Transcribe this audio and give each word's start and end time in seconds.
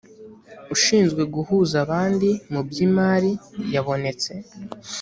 ushinzwe 0.75 1.21
guhuza 1.33 1.75
abandi 1.85 2.29
mu 2.51 2.61
by’imari 2.67 3.31
yabonetse 3.73 4.31